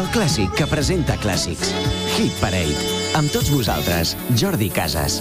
[0.00, 1.74] El clàssic que presenta clàssics.
[2.14, 2.94] Hit Parade.
[3.20, 5.20] Amb tots vosaltres, Jordi Casas.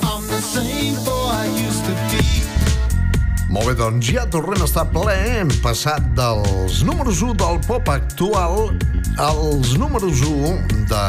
[3.50, 5.14] Molt bé, doncs ja tornem a estar ple.
[5.40, 8.70] Hem passat dels números 1 del pop actual
[9.18, 11.02] als números 1 de,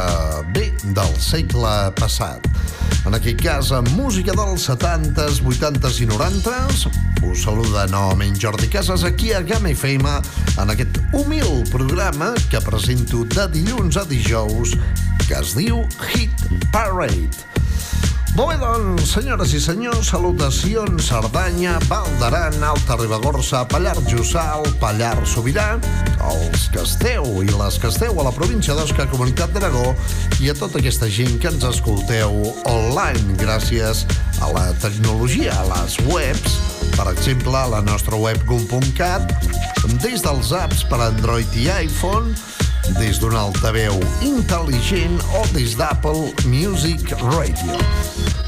[0.57, 2.49] bé, del segle passat.
[3.05, 6.87] En aquest cas, amb música dels 70s, 80s i 90s,
[7.29, 10.17] us saluda novament Jordi Casas aquí a Game FM
[10.65, 14.79] en aquest humil programa que presento de dilluns a dijous
[15.29, 17.60] que es diu Hit Parade.
[18.41, 25.27] Molt bé, doncs, senyores i senyors, salutacions Cerdanya, Val d'Aran, Alta Ribagorça, Pallar Jussal, Pallar
[25.29, 25.75] Sobirà,
[26.25, 29.93] els que esteu i les que esteu a la província d'Osca, Comunitat d'Aragó,
[30.41, 32.33] i a tota aquesta gent que ens escolteu
[32.71, 34.07] online gràcies
[34.41, 36.57] a la tecnologia, a les webs,
[36.97, 39.37] per exemple, a la nostra web gum.cat,
[40.01, 42.33] des dels apps per Android i iPhone,
[42.99, 43.97] des d'un altaveu
[44.27, 47.77] intel·ligent o des d'Apple Music Radio.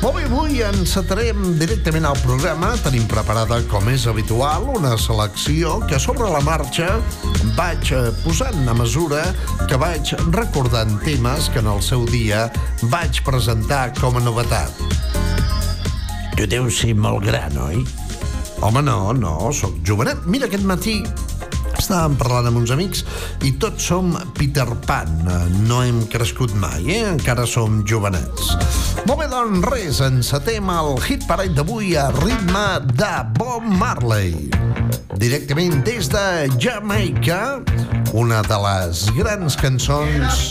[0.03, 2.73] Molt bé, avui encetarem directament al programa.
[2.83, 6.89] Tenim preparada, com és habitual, una selecció que sobre la marxa
[7.59, 9.23] vaig eh, posant a mesura
[9.71, 12.49] que vaig recordant temes que en el seu dia
[12.91, 14.83] vaig presentar com a novetat.
[16.35, 17.85] Tu deus ser molt gran, oi?
[18.63, 20.27] Home, no, no, sóc jovenet.
[20.27, 21.01] Mira, aquest matí
[21.83, 23.03] estàvem parlant amb uns amics
[23.47, 25.11] i tots som Peter Pan.
[25.67, 27.03] No hem crescut mai, eh?
[27.11, 28.53] Encara som jovenets.
[29.09, 34.51] Molt bé, doncs res, encetem el hit parade d'avui a ritme de Bob Marley.
[35.19, 36.27] Directament des de
[36.63, 37.61] Jamaica,
[38.15, 40.47] una de les grans cançons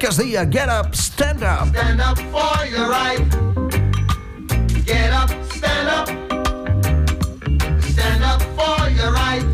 [0.00, 1.68] que es deia Get Up, Stand Up.
[1.76, 3.20] Stand up for your right.
[4.86, 6.08] Get up, stand up.
[7.92, 9.49] Stand up for your right.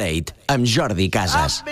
[0.00, 1.62] Parade amb Jordi Casas.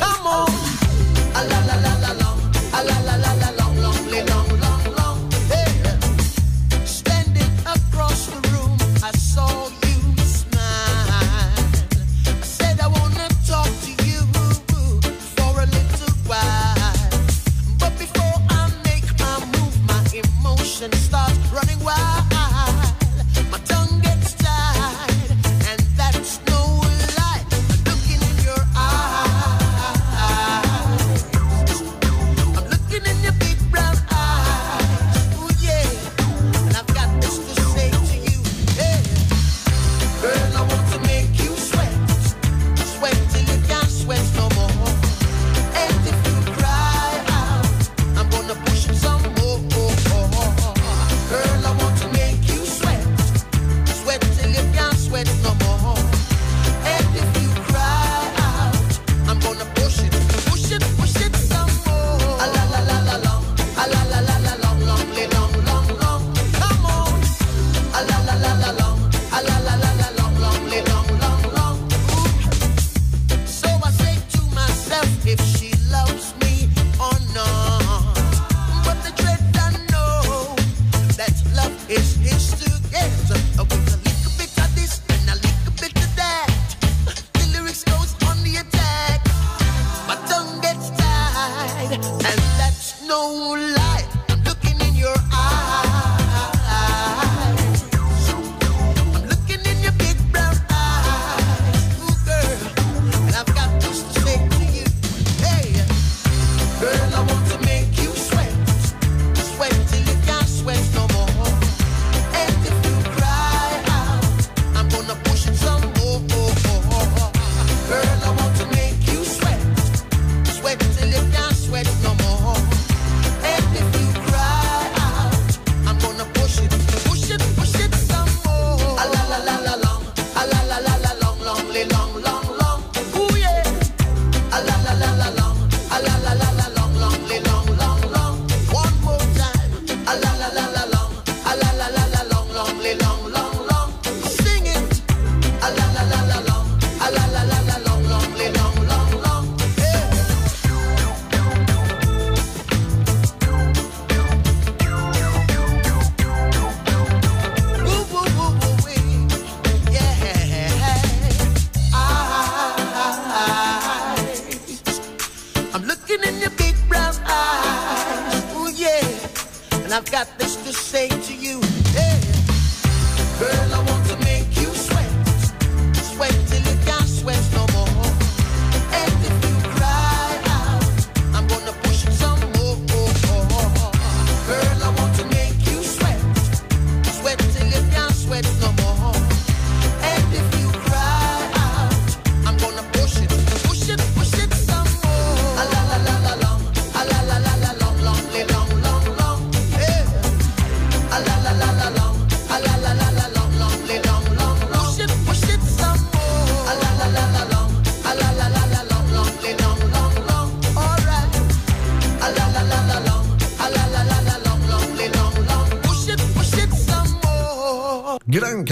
[0.00, 1.69] Come on.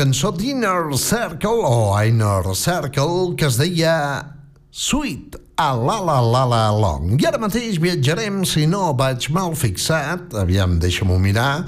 [0.09, 4.25] cançó d'Inner Circle o Inner Circle que es deia
[4.73, 7.19] Sweet a la la la la long.
[7.21, 11.67] I ara mateix viatjarem, si no vaig mal fixat, aviam, deixa-m'ho mirar,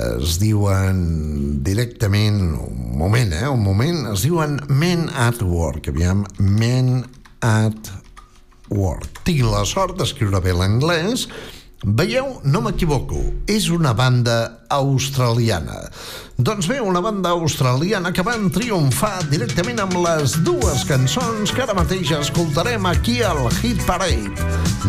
[0.00, 7.04] es diuen directament, un moment, eh, un moment, es diuen Men at Work, aviam, Men
[7.46, 7.92] at
[8.74, 9.22] Work.
[9.22, 11.28] Tinc la sort d'escriure bé l'anglès,
[11.86, 15.84] Veieu, no m'equivoco, és una banda australiana.
[16.34, 21.76] Doncs bé, una banda australiana que van triomfar directament amb les dues cançons que ara
[21.78, 24.34] mateix escoltarem aquí al Hit Parade.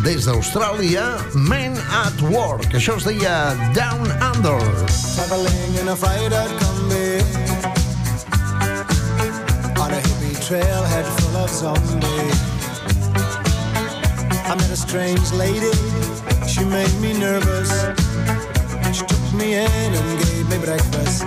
[0.02, 1.06] Des d'Austràlia,
[1.38, 4.58] Men at Work, això es deia Down Under.
[5.14, 7.22] Traveling in a freighter combi
[9.78, 12.46] On a hippie trailhead full of zombies
[14.50, 16.07] I met a strange lady
[16.48, 17.72] She made me nervous.
[18.94, 21.24] She took me in and gave me breakfast.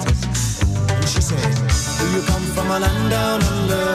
[0.88, 1.54] And she said,
[1.98, 3.86] Do you come from a land down under?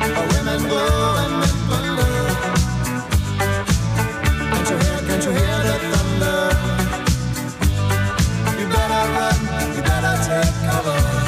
[0.00, 0.82] Where women go
[1.22, 2.14] and men wonder.
[4.50, 6.40] Can't you hear, can't you hear the thunder?
[8.58, 9.38] You better run,
[9.76, 11.21] you better take cover.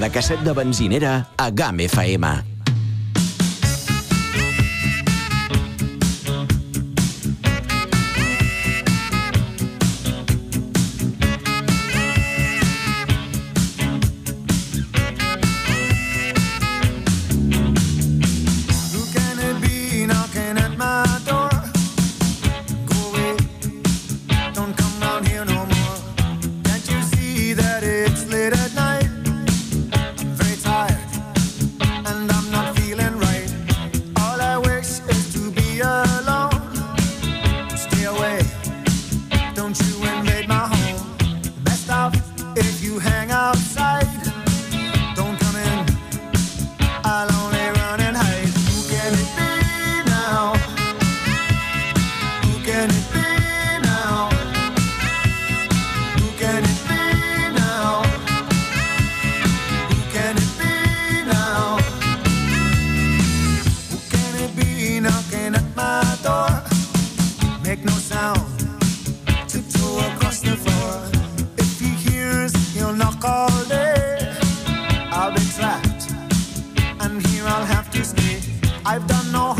[0.00, 2.59] de casset de benzinera a GAM FM.
[78.92, 79.59] I've done no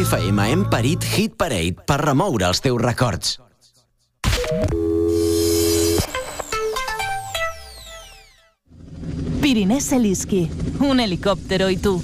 [0.00, 3.34] FM hem parit Hit Parade per remoure els teus records.
[9.42, 10.48] Pirinés Eliski,
[10.80, 12.02] un helicóptero y tú.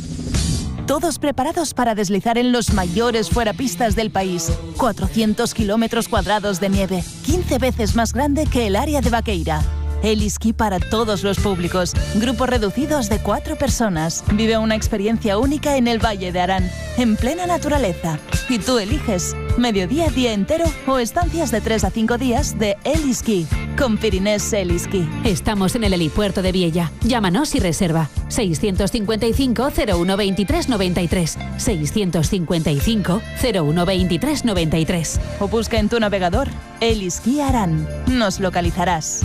[0.87, 4.53] Todos preparados para deslizar en los mayores fuerapistas del país.
[4.77, 9.63] 400 kilómetros cuadrados de nieve, 15 veces más grande que el área de Vaqueira
[10.07, 11.93] Eliski para todos los públicos.
[12.15, 14.23] Grupos reducidos de cuatro personas.
[14.35, 18.21] Vive una experiencia única en el Valle de Arán, en plena naturaleza.
[18.49, 23.49] Y tú eliges mediodía, día entero o estancias de 3 a 5 días de Eliski
[23.77, 25.09] con Pirinés Eliski.
[25.25, 26.93] Estamos en el helipuerto de Viella.
[27.03, 28.09] Llámanos y reserva.
[28.29, 31.39] 655 0123 93.
[31.57, 35.21] 655 0123 93.
[35.41, 36.49] O busca en tu navegador
[36.81, 37.89] Eliski Arán.
[38.07, 39.23] Nos localizarás.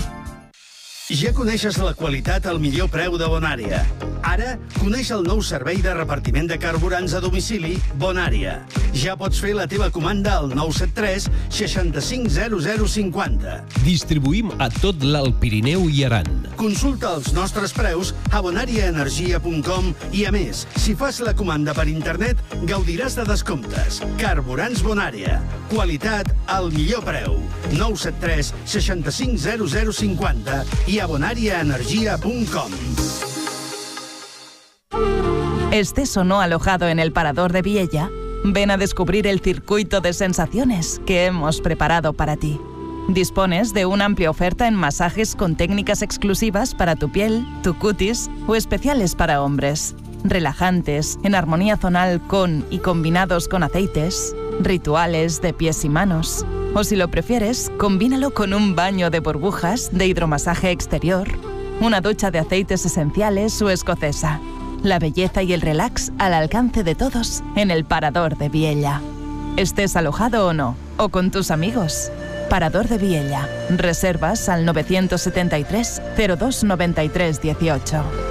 [1.11, 3.81] Ja coneixes la qualitat al millor preu de Bonària.
[4.23, 8.61] Ara, coneix el nou servei de repartiment de carburants a domicili Bonària.
[8.95, 13.57] Ja pots fer la teva comanda al 973 650050.
[13.83, 16.29] Distribuïm a tot l'Alt Pirineu i Aran.
[16.55, 22.39] Consulta els nostres preus a bonariaenergia.com i, a més, si fas la comanda per internet,
[22.69, 23.99] gaudiràs de descomptes.
[24.21, 25.41] Carburants Bonària.
[25.73, 27.35] Qualitat al millor preu.
[27.75, 32.71] 973 650050 i a bonariaenergia.com.
[35.71, 38.09] Estés o no alojado en el parador de Viella,
[38.43, 42.59] ven a descubrir el circuito de sensaciones que hemos preparado para ti.
[43.07, 48.29] Dispones de una amplia oferta en masajes con técnicas exclusivas para tu piel, tu cutis
[48.47, 49.95] o especiales para hombres.
[50.23, 56.45] Relajantes, en armonía zonal con y combinados con aceites, rituales de pies y manos.
[56.73, 61.27] O si lo prefieres, combínalo con un baño de burbujas de hidromasaje exterior,
[61.81, 64.39] una ducha de aceites esenciales o escocesa.
[64.81, 69.01] La belleza y el relax al alcance de todos en el Parador de Viella.
[69.57, 72.09] Estés alojado o no, o con tus amigos.
[72.49, 73.49] Parador de Viella.
[73.69, 78.30] Reservas al 973 0293 18.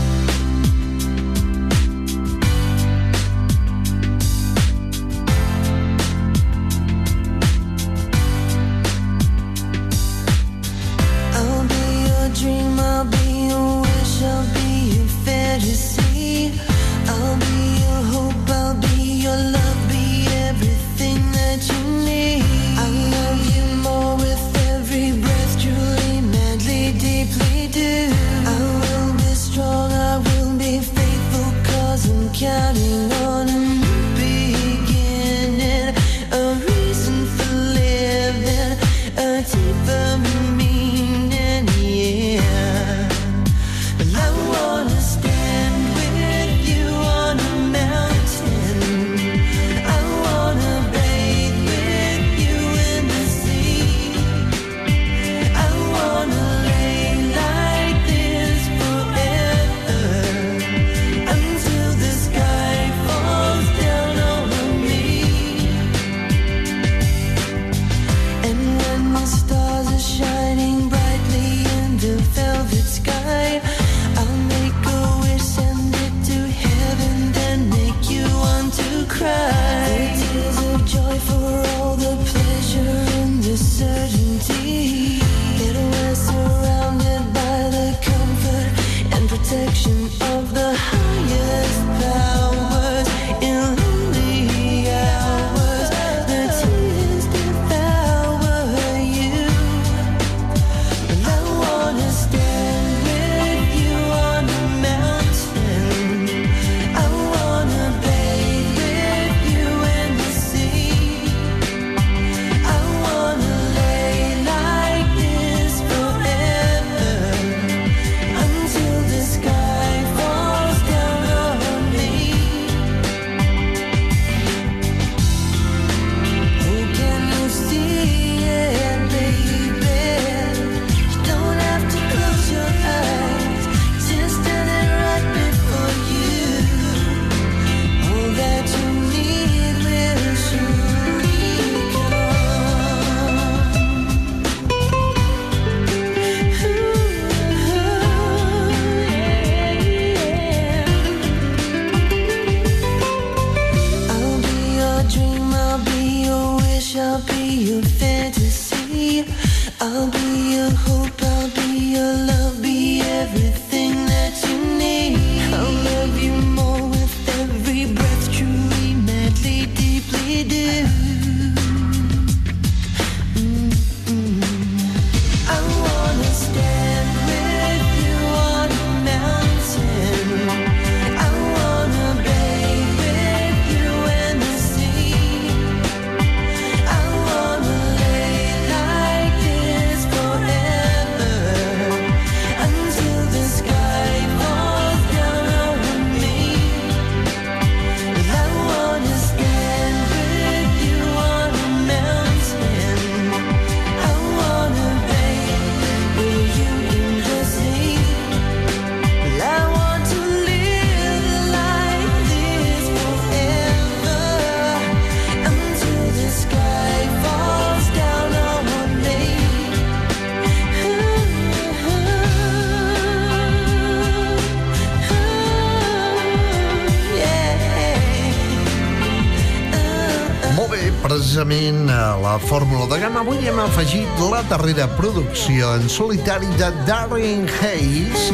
[233.81, 238.27] Afegit la darrera producció en solitari de Darren Hayes,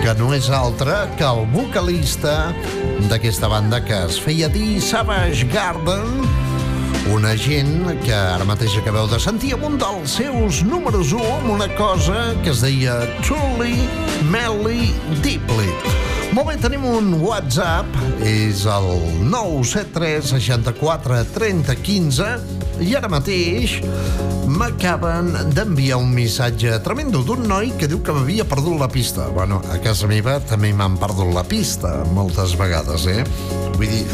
[0.00, 2.54] que no és altre que el vocalista
[3.10, 6.24] d'aquesta banda que es feia dir Savage Garden,
[7.12, 11.52] una gent que ara mateix acabeu de sentir amb un dels seus números 1 amb
[11.58, 13.84] una cosa que es deia Truly,
[14.32, 15.68] Melly, Deeply.
[16.32, 18.88] Molt bé, tenim un WhatsApp, és el
[19.28, 22.32] 973 64 30 15
[22.88, 23.76] i ara mateix
[24.56, 29.26] m'acaben d'enviar un missatge tremendo d'un noi que diu que m'havia perdut la pista.
[29.34, 33.20] Bueno, a casa meva també m'han perdut la pista moltes vegades, eh?
[33.76, 34.04] Vull dir,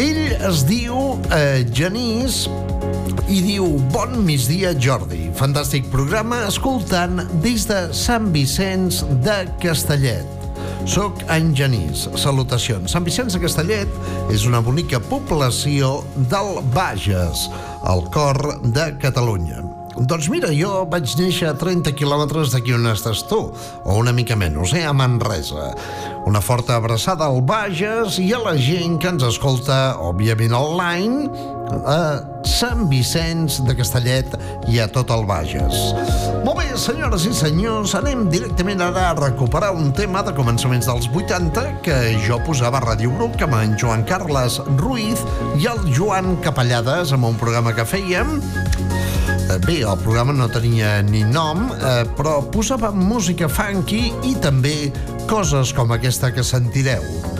[0.00, 2.44] ell es diu eh, Genís
[3.32, 5.30] i diu Bon migdia, Jordi.
[5.38, 10.33] Fantàstic programa escoltant des de Sant Vicenç de Castellet.
[10.84, 12.04] Soc en Genís.
[12.20, 12.92] Salutacions.
[12.92, 13.94] Sant Vicenç de Castellet
[14.32, 17.46] és una bonica població del Bages,
[17.88, 18.38] al cor
[18.74, 19.62] de Catalunya.
[19.94, 24.36] Doncs mira, jo vaig néixer a 30 quilòmetres d'aquí on estàs tu, o una mica
[24.36, 25.70] menys, eh, a Manresa.
[26.26, 31.30] Una forta abraçada al Bages i a la gent que ens escolta, òbviament, online,
[31.86, 34.36] a Sant Vicenç de Castellet
[34.70, 35.74] i a tot el Bages.
[36.44, 41.10] Molt bé, senyores i senyors, anem directament ara a recuperar un tema de començaments dels
[41.10, 45.24] 80 que jo posava a Ràdio Bruc amb en Joan Carles Ruiz
[45.58, 48.38] i el Joan Capellades amb un programa que fèiem
[49.50, 54.92] Eh, Bé, el programa no tenia ni nom, eh, però posava música funky i també
[55.28, 57.33] coses com aquesta que sentireu.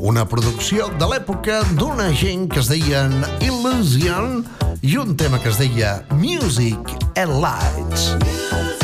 [0.00, 3.12] Una producció de l'època d'una gent que es deien
[3.44, 4.40] Illusion
[4.80, 8.14] i un tema que es deia Music and Lights.
[8.16, 8.79] Forget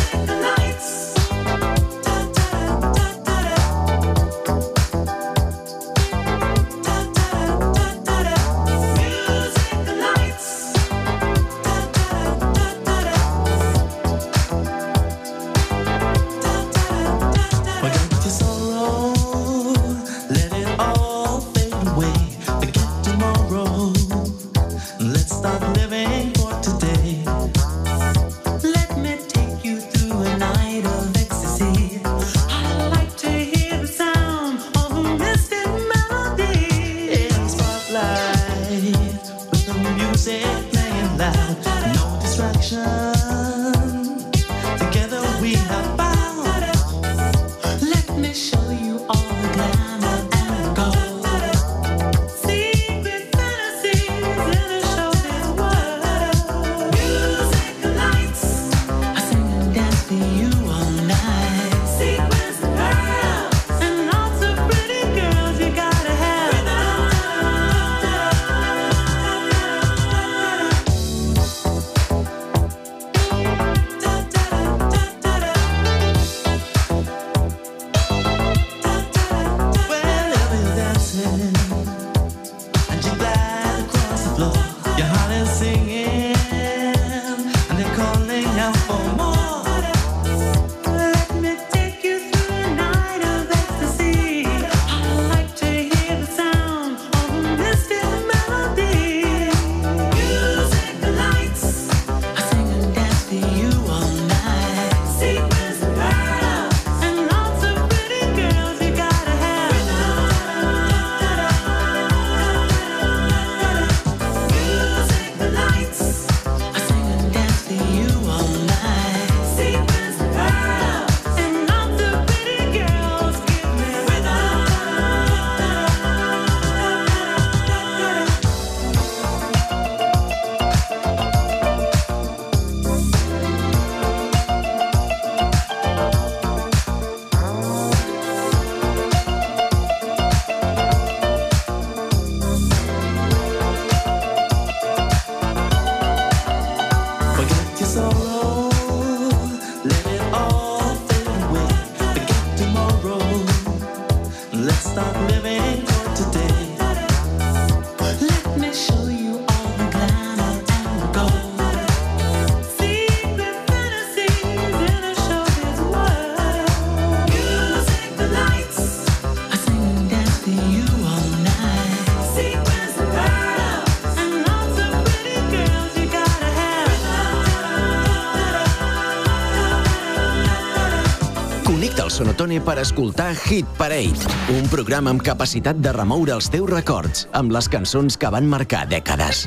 [182.64, 187.68] Per escoltar Hit Parade, un programa amb capacitat de remoure els teus records amb les
[187.68, 189.46] cançons que van marcar dècades.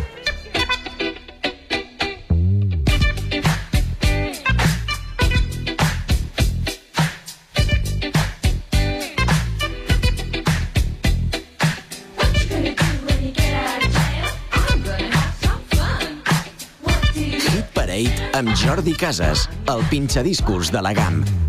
[18.39, 21.48] amb Jordi Casas, el pinxadiscos de la GAM.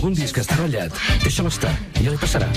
[0.00, 2.48] Algun disc està ratllat, deixa'l estar, ja li passarà.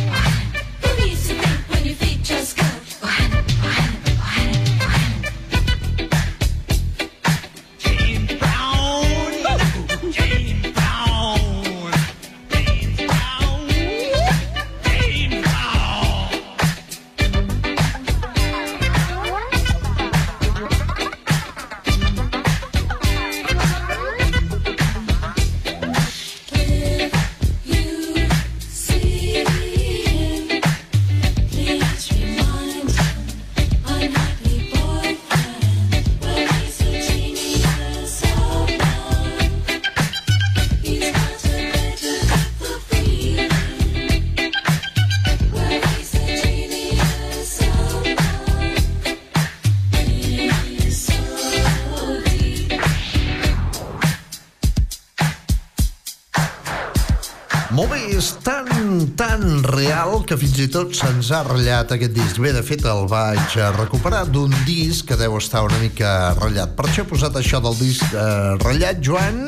[60.27, 62.39] Que fins i tot se'ns ha ratllat aquest disc.
[62.41, 66.73] Bé, de fet, el vaig eh, recuperar d'un disc que deu estar una mica ratllat.
[66.77, 69.43] Per això he posat això del disc eh, ratllat, Joan.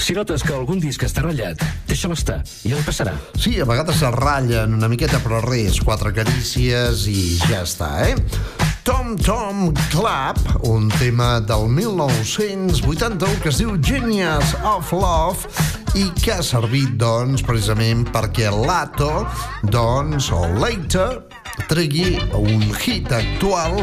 [0.00, 3.14] Si notes que algun disc està ratllat, deixa'l estar, ja li passarà.
[3.36, 8.16] Sí, a vegades es ratllen una miqueta, però res, quatre carícies i ja està, eh?
[8.82, 16.36] Tom Tom Club, un tema del 1981 que es diu Genius of Love i que
[16.36, 19.24] ha servit, doncs, precisament perquè l'Ato,
[19.72, 21.22] doncs, o Later,
[21.70, 23.82] tregui un hit actual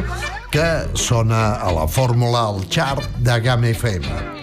[0.53, 4.37] que sona a la fórmula al chart de Game FM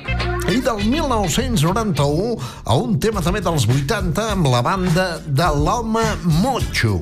[0.52, 2.34] i del 1991
[2.68, 6.02] a un tema també dels 80 amb la banda de l'home
[6.42, 6.98] Mocho.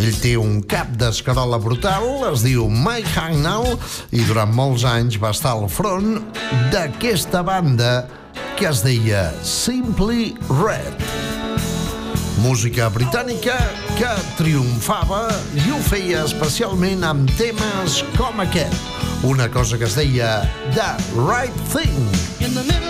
[0.00, 3.66] Ell té un cap d'escarola brutal, es diu Mike Hangnow,
[4.16, 6.22] i durant molts anys va estar al front
[6.72, 7.92] d'aquesta banda
[8.60, 11.00] que es deia Simply Red.
[12.44, 13.56] Música britànica
[13.96, 15.22] que triomfava
[15.56, 18.76] i ho feia especialment amb temes com aquest.
[19.24, 20.42] Una cosa que es deia
[20.76, 22.04] The Right Thing.
[22.44, 22.89] In the middle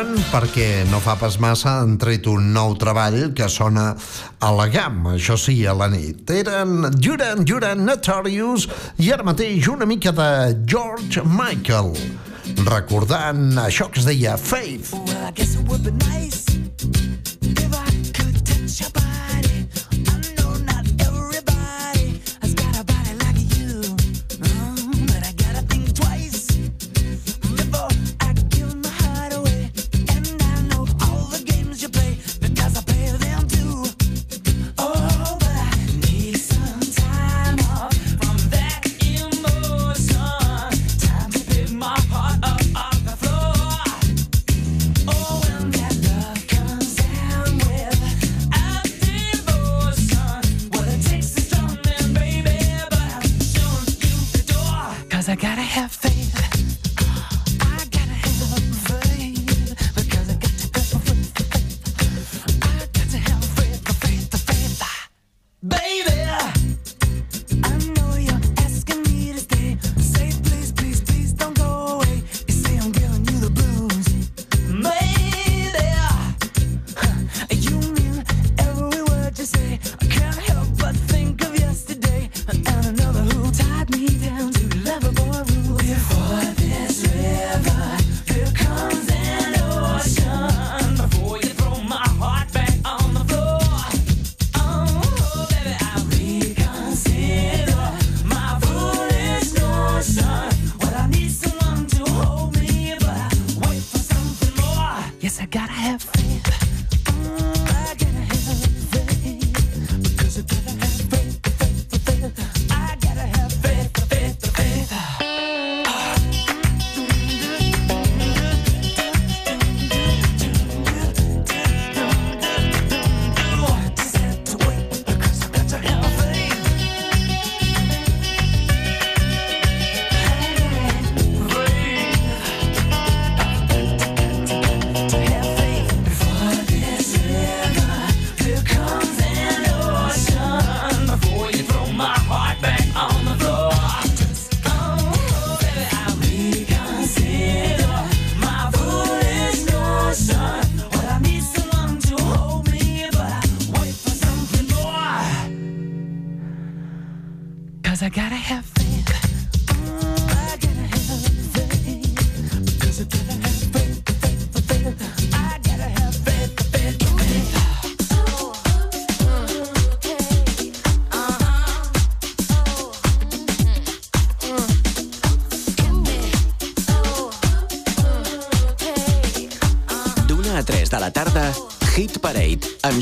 [0.00, 3.92] diuen, perquè no fa pas massa han tret un nou treball que sona
[4.40, 6.30] a la gamma, això sí, a la nit.
[6.30, 11.92] Eren Duran Duran Notorious i ara mateix una mica de George Michael,
[12.64, 14.92] recordant això que es deia Faith.
[14.92, 17.09] Well, I guess it would be nice.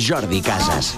[0.08, 0.94] Jordi Casas.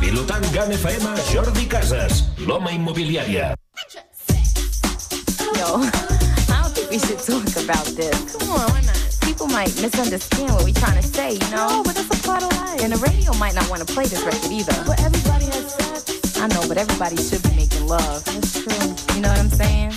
[0.00, 3.54] Pilotant GAN FM, Jordi Casas, l'home immobiliària.
[5.58, 5.76] Yo,
[6.90, 8.34] we should talk about this.
[8.34, 8.98] Come on, why not?
[9.38, 11.68] people might misunderstand what we're trying to say, you know?
[11.68, 12.82] No, but that's a part of life.
[12.82, 14.74] And the radio might not want to play this record either.
[14.84, 14.97] But
[16.98, 18.24] nobody should be making love.
[18.24, 19.14] That's true.
[19.14, 19.92] You know what I'm saying?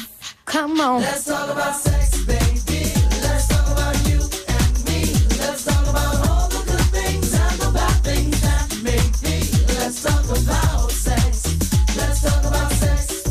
[0.45, 1.01] Come on.
[1.01, 2.93] Let's talk about sex, baby.
[3.23, 5.09] Let's talk about you and me.
[5.41, 9.41] Let's talk about all the good things and the bad things that make me.
[9.79, 11.57] Let's talk about sex.
[11.97, 13.25] Let's talk about sex.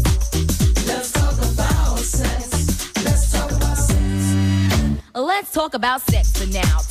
[0.89, 3.05] Let's talk about sex.
[3.05, 5.15] Let's talk about sex.
[5.15, 6.90] Let's talk about sex for now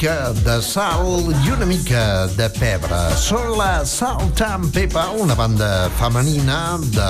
[0.00, 2.96] mica de sal i una mica de pebre.
[3.20, 7.08] Són la Salt and Pepper, una banda femenina de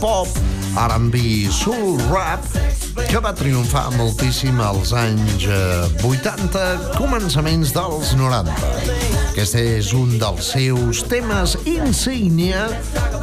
[0.00, 0.32] pop,
[0.80, 1.20] R&B,
[1.52, 2.40] soul rap,
[3.10, 6.64] que va triomfar moltíssim als anys eh, 80,
[6.96, 8.56] començaments dels 90.
[9.34, 12.70] Aquest és un dels seus temes insígnia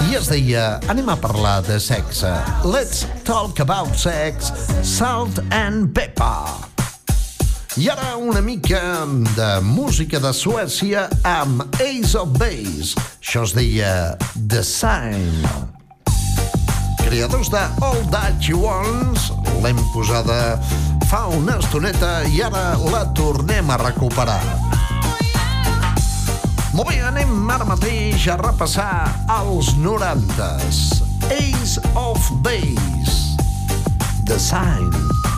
[0.05, 2.37] i es deia Anem a parlar de sexe.
[2.61, 4.53] Let's talk about sex,
[4.85, 6.68] salt and pepper.
[7.79, 9.05] I ara una mica
[9.37, 12.99] de música de Suècia amb Ace of Base.
[13.21, 15.45] Això es deia The Sign.
[17.05, 19.15] Creadors de All That You Want,
[19.63, 20.59] l'hem posada
[21.07, 24.41] fa una estoneta i ara la tornem a recuperar.
[26.75, 28.91] Molt bé, anem ara mateix a repassar
[29.39, 30.99] els 90s.
[31.31, 33.39] Ace of Base.
[34.27, 35.28] The Sign.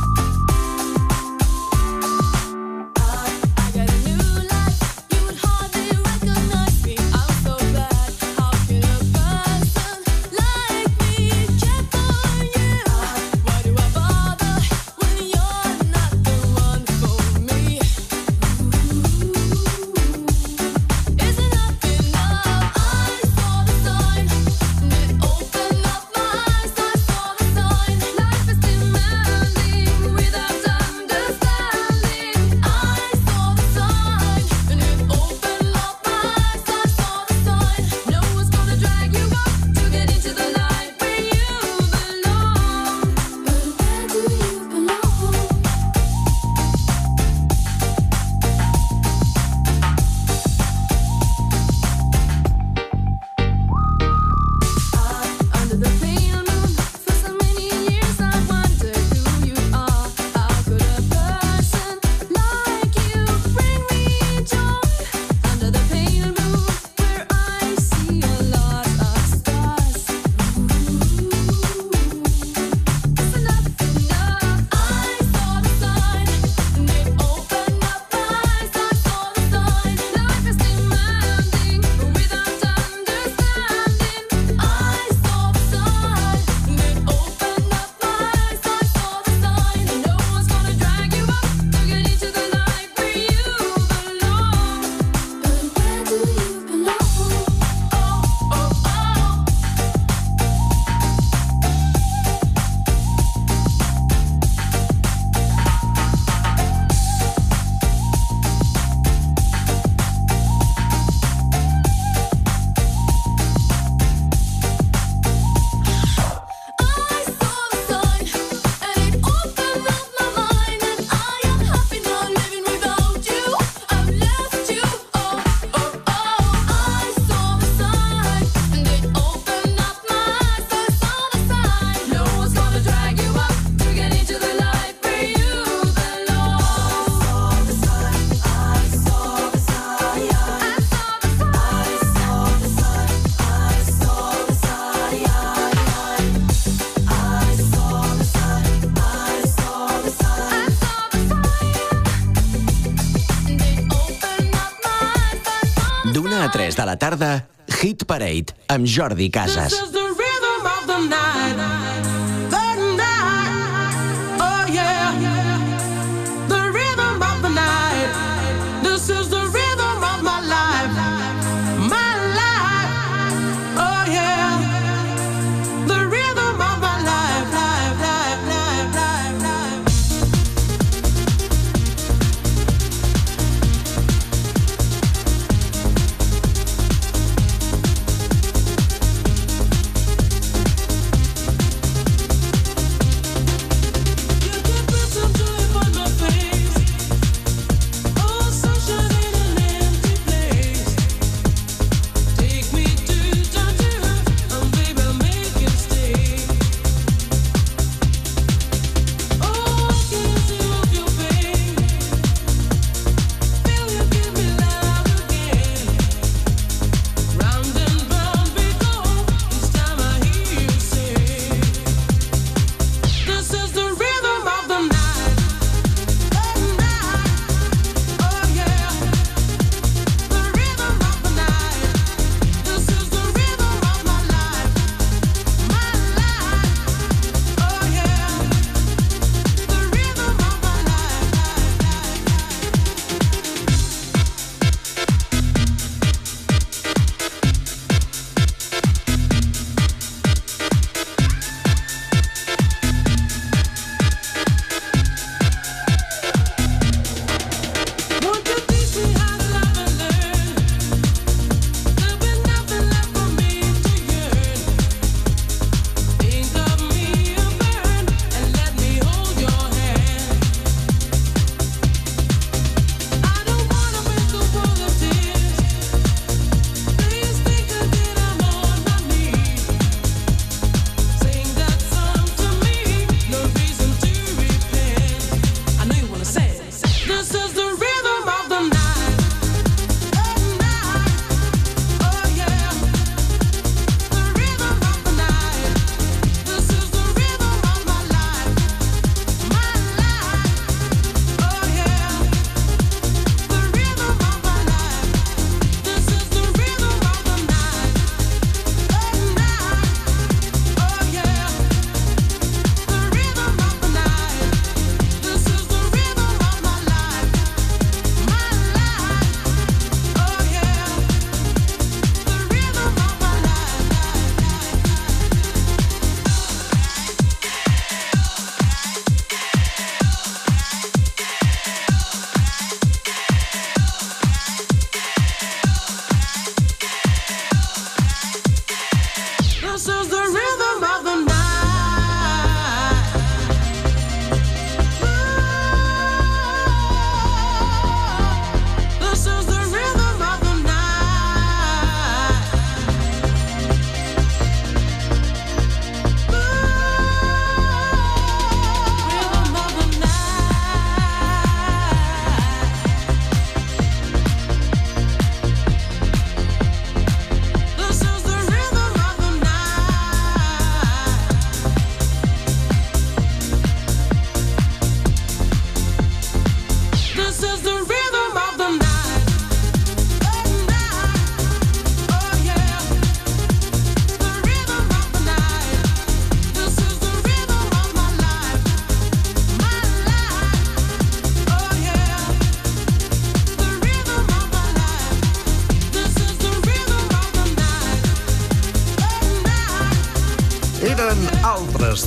[157.81, 159.71] Hit Parade amb Jordi Casas.
[159.71, 161.90] This is the rhythm of the night.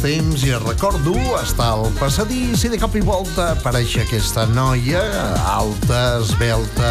[0.04, 5.00] Temps i recordo estar al passadís i de cop i volta apareix aquesta noia
[5.48, 6.90] alta, esbelta,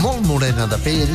[0.00, 1.14] molt morena de pell,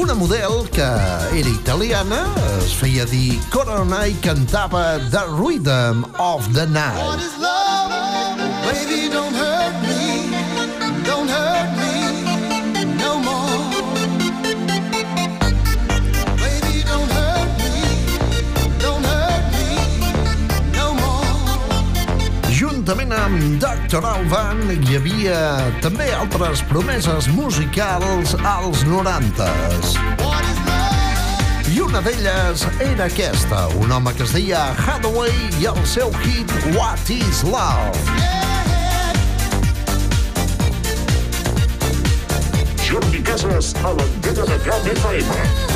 [0.00, 0.88] una model que
[1.36, 2.22] era italiana,
[2.62, 7.28] es feia dir Corona i cantava The Rhythm of the Night.
[8.64, 10.32] Baby, don't hurt me,
[11.04, 11.57] don't hurt me
[22.88, 24.00] Juntament amb Dr.
[24.00, 25.40] Alban hi havia
[25.84, 29.90] també altres promeses musicals als 90s.
[31.68, 36.48] I una d'elles era aquesta, un home que es deia Hathaway i el seu hit
[36.72, 38.00] What is Love?
[42.88, 45.67] Jordi Casas a l'antena de Camp FM.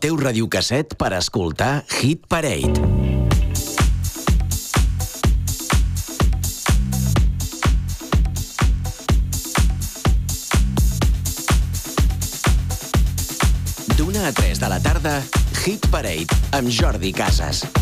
[0.00, 2.88] Teu radiocasset per escoltar Hit Parade.
[14.20, 15.14] A 3 de la tarda,
[15.64, 17.79] Hit Parade amb Jordi Casas.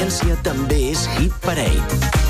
[0.00, 2.29] Audiència també és Hit Parade.